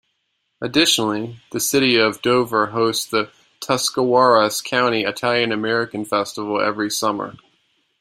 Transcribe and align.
Additionally, 0.61 1.37
the 1.51 1.59
city 1.59 1.95
of 1.97 2.23
Dover 2.23 2.65
hosts 2.65 3.05
the 3.05 3.29
Tuscawaras 3.59 4.63
County 4.63 5.03
Italian-American 5.03 6.05
Festival 6.05 6.59
every 6.59 6.89
summer. 6.89 7.35